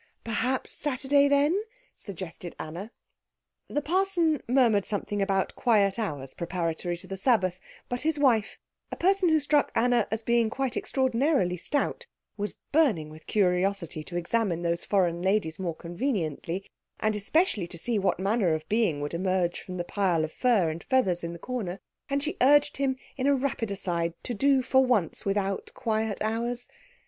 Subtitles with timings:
[0.23, 1.61] "Perhaps Saturday, then?"
[1.95, 2.89] suggested Anna.
[3.67, 8.57] The parson murmured something about quiet hours preparatory to the Sabbath; but his wife,
[8.91, 14.17] a person who struck Anna as being quite extraordinarily stout, was burning with curiosity to
[14.17, 16.65] examine those foreign ladies more conveniently,
[16.99, 20.71] and especially to see what manner of being would emerge from the pile of fur
[20.71, 21.79] and feathers in the corner;
[22.09, 26.67] and she urged him, in a rapid aside, to do for once without quiet hours.